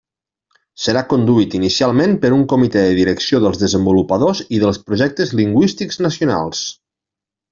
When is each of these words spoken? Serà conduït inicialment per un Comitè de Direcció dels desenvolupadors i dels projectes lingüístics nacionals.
Serà 0.85 1.01
conduït 1.11 1.57
inicialment 1.57 2.15
per 2.23 2.31
un 2.37 2.41
Comitè 2.53 2.83
de 2.87 2.95
Direcció 3.01 3.41
dels 3.45 3.61
desenvolupadors 3.65 4.41
i 4.59 4.63
dels 4.65 4.83
projectes 4.89 5.35
lingüístics 5.43 6.03
nacionals. 6.07 6.65